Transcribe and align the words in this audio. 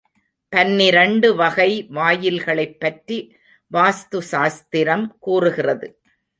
பன்னிரெண்டு 0.49 1.35
வகை 1.35 1.87
வாயில்களைப் 1.89 2.79
பற்றி 2.79 3.35
வாஸ்து 3.73 4.17
சாஸ்திரம் 4.17 5.17
கூறுகிறது. 5.19 6.01